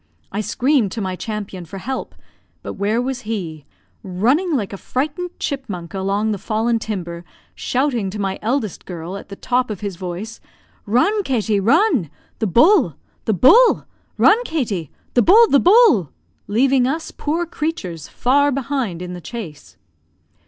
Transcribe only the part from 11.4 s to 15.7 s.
run! The bull, the bull! Run, Katty! The bull, the